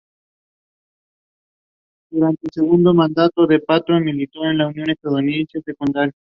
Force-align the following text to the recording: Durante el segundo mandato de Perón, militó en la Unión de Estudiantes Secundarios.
Durante 2.09 2.41
el 2.47 2.51
segundo 2.51 2.91
mandato 2.95 3.45
de 3.45 3.59
Perón, 3.59 4.03
militó 4.03 4.43
en 4.45 4.57
la 4.57 4.65
Unión 4.69 4.85
de 4.87 4.93
Estudiantes 4.93 5.61
Secundarios. 5.63 6.15